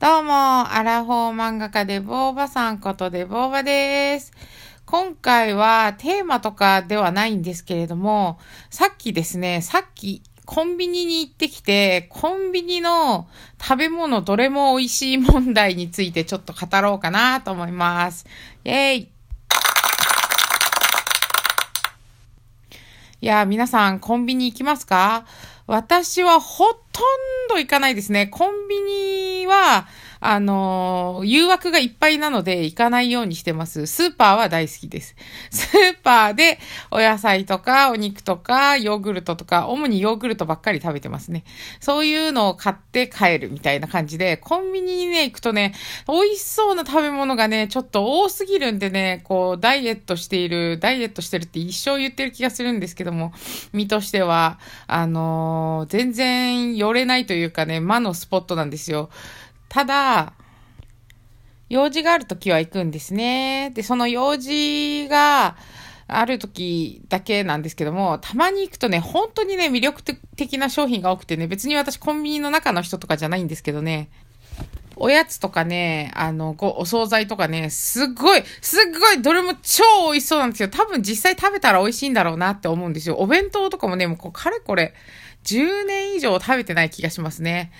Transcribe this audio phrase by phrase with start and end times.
[0.00, 0.32] どうも、
[0.72, 4.32] アラフォー漫画家デボーバさんことデボーバです。
[4.86, 8.38] 今回はテーマとかではないんですけれども、
[8.70, 13.28] さっきですね、さっきコンビニに行ってきて、コンビニの
[13.62, 18.24] 食べ物どれも美味しい問題についてちょっと語ろうかなと思います。
[18.64, 19.12] イェイ
[23.20, 25.26] いや、皆さんコンビニ行きますか？
[25.66, 28.26] 私はほととんど行かないですね。
[28.26, 29.86] コンビニは、
[30.20, 33.86] あの、誘惑がいっぱいなので行かないようにしてます。
[33.86, 35.16] スーパーは大好きです。
[35.50, 36.58] スーパーで
[36.90, 41.44] お野菜とかお肉とかヨーグルトとか、主にヨーグルトばっかり食べてますね。
[41.80, 45.74] そういうのを買って帰るみたいな感じで、コンビニにね、行くとね、
[46.06, 53.32] 美味しそうな食べ物がね、ちょっと多すぎるんでね、こう、ダイエットしている、ダイエットしてるって一生言ってる気がするんですけども、
[53.72, 59.10] 身としては、あのー、全然寄れないというかね、魔のスポットなんですよ。
[59.70, 60.34] ただ、
[61.68, 63.70] 用事があるときは行くんですね。
[63.70, 65.56] で、その用事が
[66.08, 74.10] あるときだけなんですけども、たまに行くとね、本当にね、魅力的な商品が多くてね、別に私コンビニの中の人とかじゃないんですけどね、
[74.96, 80.68] おやつとかね、あの、こう、お惣菜とかね、すっごい、すっごい、どれも超美味しそうなんですよ。
[80.68, 83.14] 多分実際食べたら美味しいんだろうなって思うんですよ。
[83.18, 84.94] お弁当とかもね、もうこう、かれこれ、
[85.44, 87.70] 10年以上食べてない気がしますね。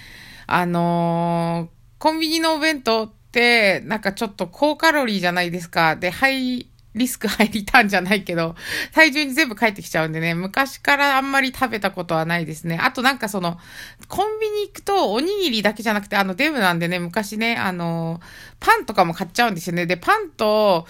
[0.47, 5.97] あのーコンビニのお弁当って、なんかちょっと高カロリーじゃないですか。
[5.97, 8.57] で、ハイリスク入りたんじゃないけど、
[8.93, 12.79] 体重に全部返ってきちゃうんでね、昔からあんまり食べたことはないですね。
[12.83, 13.59] あとなんかその、
[14.09, 18.19] コンビニ行くとおにぎりだけじゃなくて、あのデブなんでね、昔ね、あの、
[18.61, 19.85] パンとかも買っちゃうんですよね。
[19.85, 20.87] で、パンと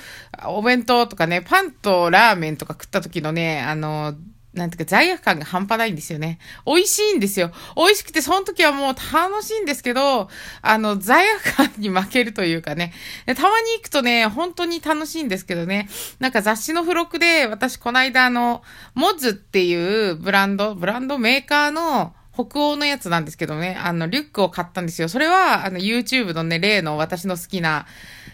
[0.46, 4.14] お弁当とかね、パンとラーメンとか食った時のね、あの、
[4.52, 6.38] なんていうか罪悪感が半端ないんですよね。
[6.66, 7.52] 美味しいんですよ。
[7.76, 10.28] 美味しくて、その時はもう楽しいんですけど、
[10.62, 12.92] あの、罪悪感に負けるというかね。
[13.26, 15.88] たまに行くとね、本当に楽しいんですけどね。
[16.18, 18.62] なんか雑誌の付録で、私この間あの、
[18.94, 25.08] モズっていうブランド、ブランドメーカーの、北欧のやつなんですけどね、あの、リュックを買ったんですよ。
[25.08, 27.86] それは、あの、YouTube のね、例の私の好きな、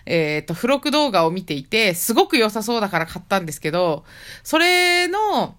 [0.05, 4.05] えっ、ー、と、付録動画を見ていて、すごく良さそうだから買ったんですけど、
[4.45, 5.57] それの、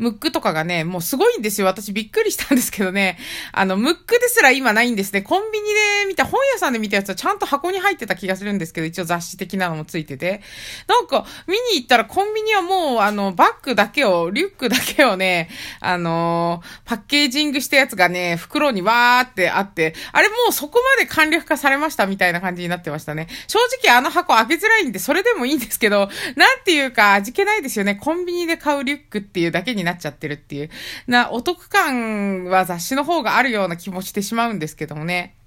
[0.00, 1.66] ムックとかがね、もうすごいんですよ。
[1.66, 3.18] 私びっくりしたんですけどね。
[3.52, 5.22] あの、ムックですら今ないんですね。
[5.22, 10.40] コンビニで見た、本屋さんで見たやつはちゃんと箱に入ってた気がするんですけど、一応雑誌的なのもついてて。
[10.88, 15.50] なんか、見に行ったらコンビニはもう、あの、バッグだけを、リュックだけをね、
[15.80, 23.28] あのー、パッケージングしたやつがね、袋にわーってあって、あれもうそこまで簡略化されましたみたいな感じになってましたね。
[23.48, 27.96] 正直あの箱開けづらいんで、それでもいいんですけど、なんていうか味気ないですよね。
[27.96, 30.70] コンビニで買うリュックっていうだけにななっちゃってるっていう、
[31.06, 35.39] な、お得感は雑誌の方があるような気もしてしまうんですけどもね。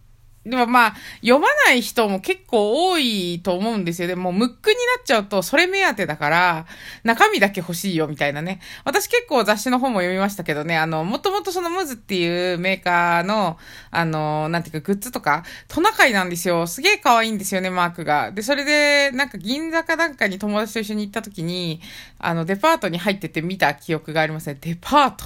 [0.46, 4.10] でもまあ、読まない人も結構多いと思うんですよ。
[4.10, 6.66] でも、ムックになっちゃうと、それ目当てだから、
[7.04, 8.60] 中身だけ欲しいよ、みたいなね。
[8.84, 13.58] 私結構雑誌の本も読みましたけどね、あの、もともとそのムズっていうメーカーの、
[13.90, 16.68] あの、なんていうか、グッズとか、トナカイなんですよ。
[16.68, 18.34] すげえ可愛いんですよね、マークが。
[18.34, 21.80] で、それで、なんか銀座かなんかに友達と一緒に行った時に、
[22.20, 24.58] あの、デパートに入ってて見た記憶がありますね。
[24.60, 25.24] デパート。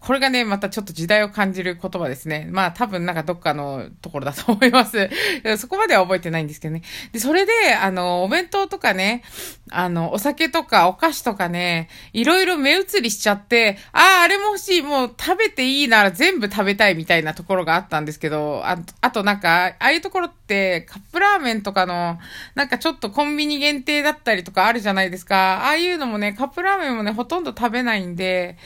[0.00, 2.48] これがね、またちょっと時代を感じる言葉ですね。
[2.50, 5.10] まあ、多分なんかどっかのところだと思います。
[5.58, 6.82] そこまでは覚えてないんですけどね。
[7.12, 9.22] で、それで、あの、お弁当とかね、
[9.70, 22.18] あの、お酒とかお菓子とかね、いろいろ目移りしちゃって、ああ、あれも欲しい、もう食べていいなら全部食べたいみたいなところがあったんですけど、ああとなんか、ああいうところってカップラーメンとかの、
[22.54, 25.64] なんかちょっとコンビニ限定だったりとかあるじゃないですか。
[25.64, 28.58] ああいうのもね、カップラーメンもね、ほとんど食べないんで、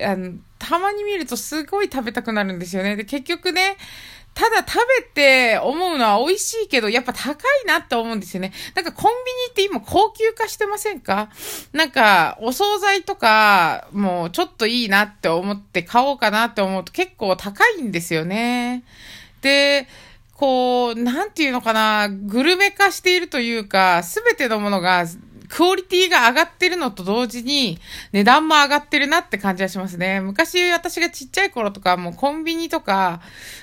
[0.00, 2.96] あの、たまに見るとすごい食べたくなるんですよね。
[2.96, 3.76] で、結局ね、
[4.36, 7.34] ただ食べて思うのは美味しいけど、やっぱ高い
[7.66, 8.52] なって思うんですよね。
[8.74, 11.30] なんかコンビニって今高級化してませんか？
[11.72, 18.84] なんか、お惣菜とか、もうちょっといいなって思って買おうかなって思うと結構高いんですよね。
[19.40, 19.88] で、
[20.34, 25.06] こう、なんていうのかな、グルメ化しているというか、すべてのものが
[25.48, 27.78] クオリティが上がってるのと同時に、
[28.12, 30.20] 値段も上がってるなって感じはしますね。
[30.20, 33.20] 昔私がちっちゃい頃とか、もうコンビニとか、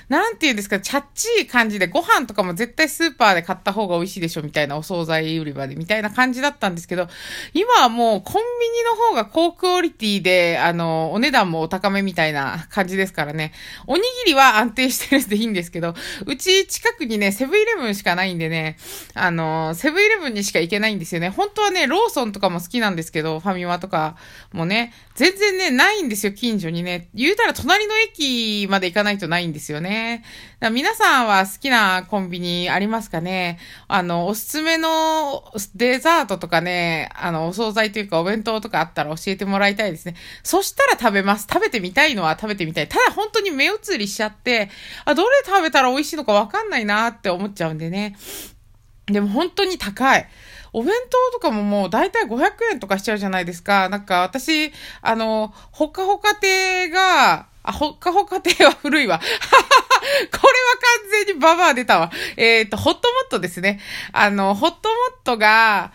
[0.08, 7.08] なんて言うんですか、チャッチい感じで、ご飯とかも絶対スーパーで買った方が美味しいでしょ、みたいなお惣菜売り場で、みたいな感じだったんですけど、
[7.52, 13.52] 今はもうコンビニの方が高クオリティで、あの、お値段もお高めみたいな感じですからね。
[13.86, 15.94] おにぎりは安定してるんでいいんですけど、
[16.26, 18.76] うち近くにね、セブンイレブンしかないんでね、
[19.14, 21.28] あの、セブンイレブンにしか行けないんですよね。
[21.28, 24.16] 本当はねね、ローソンとかも好きなんですけど、ファミマとか
[24.52, 27.10] もね、全然ね、ないんですよ、近所にね。
[27.12, 30.24] 言うたら隣の駅まで行かないとないんですよね。
[30.60, 33.58] だ皆さんは好きなコンビニありますかね？
[33.88, 35.44] あの、おすすめの
[35.74, 40.14] デザートとかね、あの、お惣菜というかお弁当とかあったら教えてもらいたいですね。
[40.42, 41.46] そしたら食べます。
[41.52, 42.88] 食べてみたいのは食べてみたい。
[42.88, 44.70] ただ本当に目移りしちゃって、
[45.04, 48.16] あ、どれ食べたら美味しいのかわかんないなって思っちゃうんでね。
[49.06, 50.26] でも本当に高い。
[50.74, 53.88] お弁当とかももう大体500円とかしちゃうじゃないですか。
[53.88, 54.72] なんか私、
[55.02, 59.20] あの、ほかほか亭が、あ、ほかほか亭は古いわ。
[59.22, 62.10] これは完全にババア出たわ。
[62.36, 63.80] えっ、ー、と、ホットモットですね。
[64.12, 65.92] あの、ホットモットが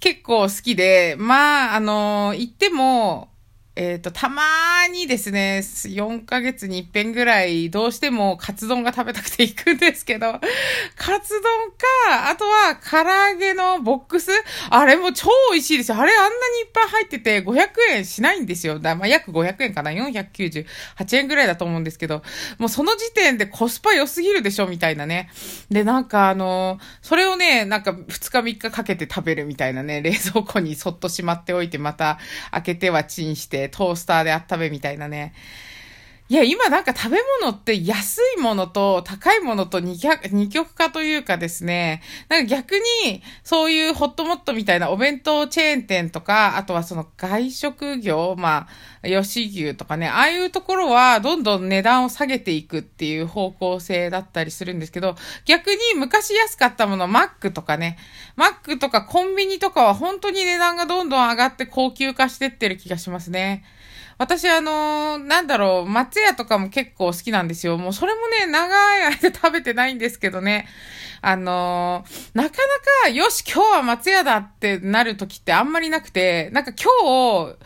[0.00, 3.28] 結構好きで、まあ、あの、行っても、
[3.76, 4.42] えっ、ー、と、たま
[4.92, 10.32] にですね、4ヶ月に一遍ぐらい、どうしてもカツ丼が食べたくて行くんですけど、
[10.96, 11.70] カツ丼
[12.06, 14.30] か、あとは唐揚げのボックス
[14.70, 15.98] あれも超美味しいですよ。
[15.98, 18.78] あれあんなにいっぱい入ってて500円しないんですよ。
[18.78, 20.66] だまあ、約500円かな ?498
[21.16, 22.22] 円ぐらいだと思うんですけど、
[22.58, 25.30] もうその時点でコスパ良すぎるでしょみたいなね。
[25.68, 32.20] で、なんかあの、それをね、なんか2日3日かけて食べるみたいなね、冷蔵庫にそっとしまっておいて、また
[32.52, 35.32] 開けてはチンして、トースターで温めみたいなね。
[36.30, 39.98] いや、今なんか食べ物って安いものと高いものと二
[40.48, 48.68] 極化というかですね、なんか逆にそういうホットモットみたいなお弁当チェーン店とか、あとはその外食業、ま
[49.02, 57.98] あ、吉牛とかね、ああいうところはどんどん値段を下げていくっていう方向性だったりするんですけど、逆に昔安かったもの、マックとかね、
[58.36, 63.62] マックとかコンビニとかは本当に値段がどんどん上がって高級化してってる気がしますね。
[64.18, 67.76] 私あのー、なんだろう、松屋とかも結構好きなんですよ。
[67.78, 70.66] もうそれもね、長い間食べてないんですけどね。
[71.20, 72.52] あのー、なかな
[73.04, 77.56] か、よし、今日は松屋だってなる時ってあんまりなくて、なんか今日、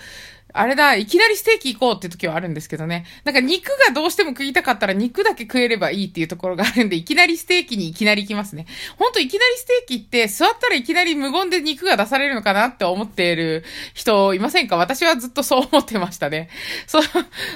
[0.55, 3.05] あれだ、いきなりステーキ行こうって時はあるんですけどね。
[3.25, 8.67] なんか肉がどうしても食いたかったら肉だけ食えればいいっていうところがあるんで、いきなりステーキにいきなり行きますね。
[8.97, 14.77] ほんといきなりステーキって座ったらいきなり無言で肉が出されるのかなって思っている人いませんか？
[14.77, 16.49] 私はずっとそう思ってましたね。
[16.87, 17.03] そう、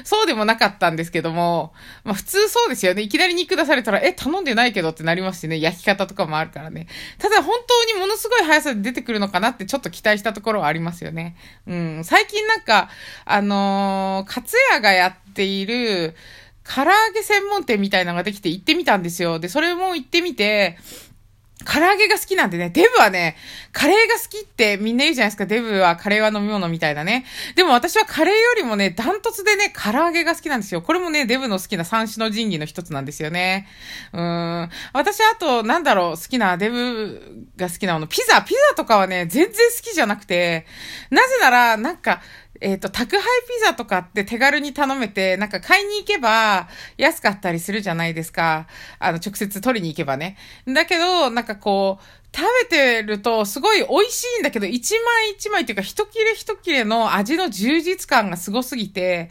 [0.04, 1.72] そうでもなかったんですけども、
[2.04, 3.02] まあ普通そうですよね。
[3.02, 5.60] いきなり肉出されたら、え、頼んでないけどってなりますしね。
[5.60, 6.86] 焼き方とかもあるからね。
[7.18, 11.36] ただ本当にものすごい速さで出てくるのかなってちょっと期待したところはありますよね。
[11.66, 12.04] うん。
[12.04, 12.81] 最近なんか、
[13.24, 16.14] あのー、ツヤがやっている、
[16.64, 19.38] 唐揚げ専門店みたいなのができて行ってみたんですよ。
[19.38, 20.78] で、それも行ってみて、
[21.64, 23.36] 唐揚げが好きなんでね、デブはね、
[23.72, 25.46] カレーが好きってみんな言うじゃないですか。
[25.46, 27.24] デブはカレーは飲み物みたいなね。
[27.56, 30.82] でも私はカレーよりもね、ダントツでね、唐揚げが好きなんですよ。
[30.82, 33.66] これもね、デブの好きな三種の神器の一つなんですよね。
[34.12, 34.20] うー
[34.64, 34.70] ん。
[34.92, 38.06] 私あと、なんだろう、好きな、デブが好きなもの。
[38.06, 40.66] ピザ、ピザとかはね、全然好きじゃなくて、
[41.10, 42.22] なぜなら、なんか、
[42.62, 43.28] えっ、ー、と、宅配ピ
[43.64, 48.68] ザとかって手軽に頼めて、なんか買いに行けば安かったりするじゃないですか。
[48.98, 50.36] あの、直接取りに行けばね。
[50.66, 59.30] だけど、なんかこう、食べてるとすごい美味しいんだけど、一枚一枚っていうか一切れ一切れの味の充実感がすごすぎて、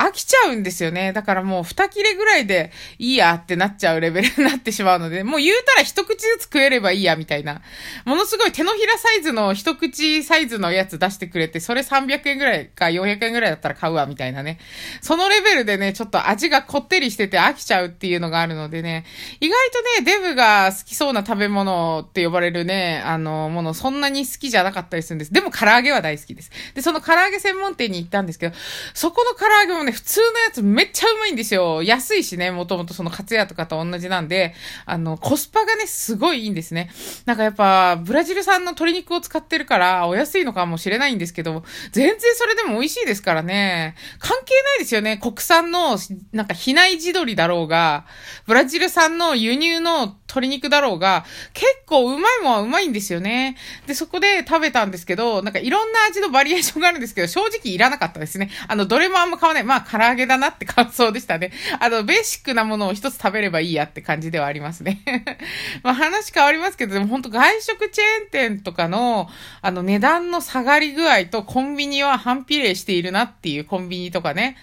[0.00, 1.12] 飽きちゃうんですよね。
[1.12, 7.60] だからもう二切れぐらいでいいやってなっちゃうレベルになってしまうので、もう言うたら一口ずつ食えればいいやみたいな。
[8.06, 14.58] ものすごい手のひらサイズの一口サイズのやつ出してくれて、それ300円ぐらいか400円ぐらいだったら買うわみたいなね。
[15.02, 19.04] そのレベルでね、ちょっと味がこってりしてて飽きちゃうっていうのがあるのでね、
[19.40, 25.32] 意外とね、デブが好きそうな食べ物って呼ばれるね、あの、ものそんなに好きじゃなかったりするんです。
[25.32, 26.50] でも唐揚げは大好きです。
[26.74, 28.56] で、その唐揚げ専門店に行ったんですけど、
[28.94, 31.82] そこの唐揚げもね、普通のやつめっちゃうまいんですよ。
[31.82, 34.54] 安いしね、もともとそのカツヤとかと同じなんで、
[34.86, 36.90] あの、コスパがね、すごいいいんですね。
[37.26, 43.94] なんかやっぱ、ブラジル産の鶏肉を使ってるから、お安いのかもしれないんですけど、全然それでも美味しいですからね。
[44.18, 45.18] 関係ないですよね。
[45.18, 45.98] 国産の、
[46.32, 48.06] なんか、比内地鶏だろうが、
[48.46, 53.56] ブラジル産の輸入の鶏肉だろうが、結構うまいもんはうまいんですよね。
[53.86, 58.50] で、そこで食べたんですけど、なんかいろんな味のバリエーションがあるんですけど、正直いらなかったですね。
[58.68, 59.64] あの、どれもあんま買わない。
[59.64, 61.52] まあ、唐揚げだなって感想でしたね。
[61.80, 65.02] あの、ベーシックなものを一つ食べればいいやって感じではありますね。
[65.82, 69.28] まあ、話変わりますけど、でも本当外食チェーン店とかの、
[69.62, 74.56] あの、値段の下がり具合とコンビニは反比例しているなっていうコンビニとかね。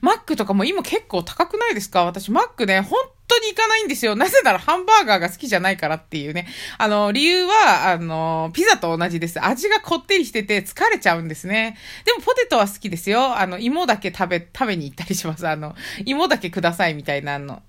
[0.00, 2.04] マックとかも今結構高くないですか？
[2.04, 4.16] 私マックね、本当に行かないんですよ。
[4.16, 6.46] なぜならハンバーガーが好きじゃないからっていうね。
[6.78, 9.44] あの、理由は、あの、ピザと同じです。
[9.44, 11.76] 味がこってりしてて疲れちゃうんですね。
[12.04, 13.38] でもポテトは好きですよ。
[13.38, 15.46] あの、芋だけ食べ、食べに行ったりします。
[15.48, 17.62] あの、芋だけくださいみたいなの。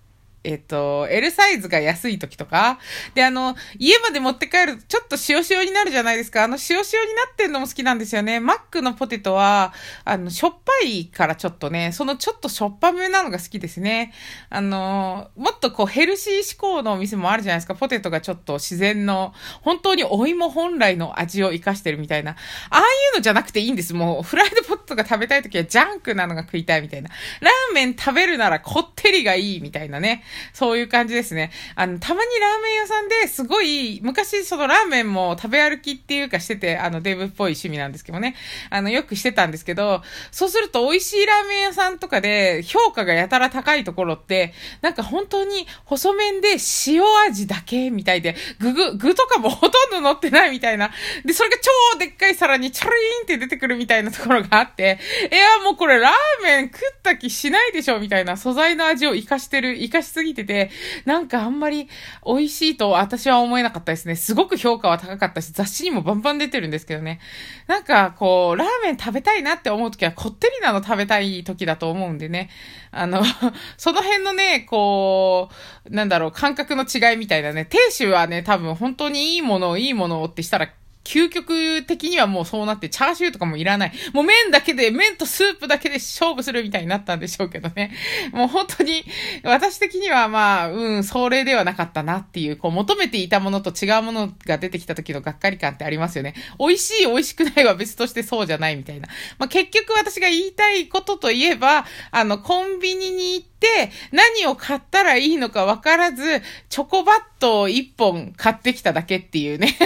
[0.45, 2.79] えっ、と、L サイズが安い時とか、
[3.15, 6.43] で、あの、家まで持って帰るとちょっと塩塩になるじゃないですか。
[6.43, 8.39] あの、塩塩になってんのも好きなんですよね。
[8.39, 9.73] マックのポテトは、
[10.03, 14.13] あの、しょっぱいからちょっとね、そのちょっとしょっぱめなのが好きですね。
[14.49, 17.75] あの、もっとこうヘルシー志向のお店もあるじゃないですか。
[17.75, 22.31] ポテトがちょっと自然の、本当にお芋本来の味を活かしてるみたいな。
[22.69, 22.83] ああい
[23.13, 23.93] うのじゃなくていいんです。
[23.93, 27.09] もう、フライドポテトが食べたい時はジャンクなのが食いたいみたいな。
[27.41, 30.23] ラーメン食べるならこってりがいいみたいなね。
[30.54, 31.51] そういう感じですね。
[31.75, 38.36] あの、たまにラーメン屋さんですごい、昔そのラーメンも食べ歩きっていうかしてて、あの、デブっぽい趣味なんですけどね。
[38.70, 40.01] あの、よくしてたんですけど、
[40.32, 50.92] そうすると美味しいラーメン屋さんとかで評価がやたら高いところって、なんか本当に細麺で塩味だけみたいで、具具、具とかもほとんど乗ってないみたいな。
[51.24, 51.58] で、それが
[51.94, 55.00] 超でっかい皿にチャリーンって出てくるみたいなところがあって、
[55.32, 60.72] いや、もうこれラーメン食った気しないでしょみたいな素材の味を活かしてる、活かしすぎてて、
[61.05, 61.88] なんかあんまり
[62.25, 64.15] 美味しいと私は思えなかったですね。
[64.15, 67.20] すごく評価は高かったし、雑誌にもバンバン出てるんですけどね。
[67.67, 72.50] なんかこう、ラーメン食べたいなって思うときはこってりなの食べたい時だと思うんでね。
[72.91, 73.24] あの、
[73.77, 75.50] その辺のね、こ
[75.86, 80.70] う、なんだろう、感覚の違いみたいなね、亭主はね、多分本当にいいものをいいものをってしたら
[81.05, 83.93] 究極的にはもうそうなって、チャーシューとかもいらない。
[84.12, 87.91] もう麺だけで、麺とスープだけで勝負するみたいになったんでしょうけどね。
[88.33, 89.05] もう本当に、
[89.43, 96.33] 私的にはまあ、うん、それではなかったなっていう、こう求めていたものと違うものが出てきた時のがっかり感ってありますよね。
[96.59, 99.07] 美味しい、美味しくないは別としてそうじゃないみたいな。
[99.38, 109.77] まあ結局私が言いたいことといえば、あの、コンビニに行って、何を買ったらいいのかわからず、チョコバットを1本買ってきただけっていうね。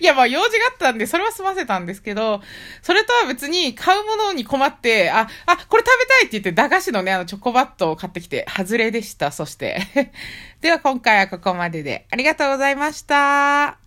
[0.00, 2.40] いや、まあ用事があったんで、それは済ませたんですけど、
[2.82, 9.32] それとは別に買うものに困って、あ、あ、これ食べたいって言って、駄菓子のね、あのチョコバットを買ってきて、外れでした。
[9.32, 9.80] そして。
[10.60, 13.85] では今回はここまでで、ありがとうございました。